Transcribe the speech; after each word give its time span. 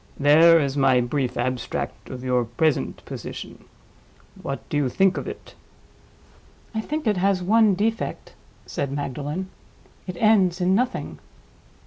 There 0.19 0.59
is 0.59 0.75
my 0.75 0.99
brief 0.99 1.37
abstract 1.37 2.09
of 2.09 2.23
your 2.23 2.43
present 2.43 3.05
position. 3.05 3.65
What 4.41 4.67
do 4.67 4.75
you 4.77 4.89
think 4.89 5.15
of 5.15 5.27
it?" 5.27 5.53
"I 6.73 6.81
think 6.81 7.05
it 7.05 7.17
has 7.17 7.43
one 7.43 7.75
defect," 7.75 8.33
said 8.65 8.91
Magdalen. 8.91 9.51
"It 10.07 10.17
ends 10.17 10.59
in 10.59 10.73
nothing." 10.73 11.19